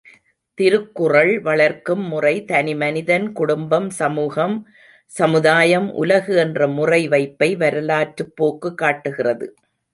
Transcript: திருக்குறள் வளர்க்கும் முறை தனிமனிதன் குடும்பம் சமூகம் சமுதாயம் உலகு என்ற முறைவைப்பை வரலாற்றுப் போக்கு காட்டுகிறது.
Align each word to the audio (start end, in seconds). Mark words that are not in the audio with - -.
திருக்குறள் 0.57 1.39
வளர்க்கும் 1.41 2.01
முறை 2.07 2.33
தனிமனிதன் 2.47 3.27
குடும்பம் 3.31 3.89
சமூகம் 3.89 4.55
சமுதாயம் 5.11 5.89
உலகு 5.95 6.35
என்ற 6.37 6.67
முறைவைப்பை 6.67 7.49
வரலாற்றுப் 7.57 8.35
போக்கு 8.35 8.71
காட்டுகிறது. 8.75 9.47